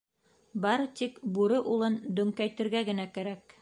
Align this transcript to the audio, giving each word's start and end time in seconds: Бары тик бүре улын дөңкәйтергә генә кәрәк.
Бары 0.63 0.87
тик 1.01 1.21
бүре 1.37 1.61
улын 1.77 2.01
дөңкәйтергә 2.21 2.87
генә 2.93 3.11
кәрәк. 3.19 3.59